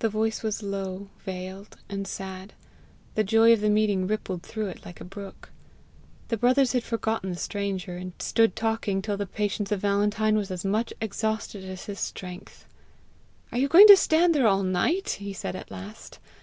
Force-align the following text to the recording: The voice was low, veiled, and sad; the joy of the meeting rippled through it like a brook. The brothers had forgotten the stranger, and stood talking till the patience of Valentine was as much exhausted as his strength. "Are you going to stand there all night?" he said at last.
The 0.00 0.10
voice 0.10 0.42
was 0.42 0.62
low, 0.62 1.08
veiled, 1.24 1.78
and 1.88 2.06
sad; 2.06 2.52
the 3.14 3.24
joy 3.24 3.54
of 3.54 3.62
the 3.62 3.70
meeting 3.70 4.06
rippled 4.06 4.42
through 4.42 4.66
it 4.66 4.84
like 4.84 5.00
a 5.00 5.02
brook. 5.04 5.48
The 6.28 6.36
brothers 6.36 6.72
had 6.74 6.84
forgotten 6.84 7.30
the 7.30 7.36
stranger, 7.38 7.96
and 7.96 8.12
stood 8.18 8.54
talking 8.54 9.00
till 9.00 9.16
the 9.16 9.24
patience 9.26 9.72
of 9.72 9.80
Valentine 9.80 10.36
was 10.36 10.50
as 10.50 10.62
much 10.62 10.92
exhausted 11.00 11.64
as 11.64 11.86
his 11.86 12.00
strength. 12.00 12.66
"Are 13.50 13.56
you 13.56 13.68
going 13.68 13.86
to 13.86 13.96
stand 13.96 14.34
there 14.34 14.46
all 14.46 14.62
night?" 14.62 15.08
he 15.20 15.32
said 15.32 15.56
at 15.56 15.70
last. 15.70 16.18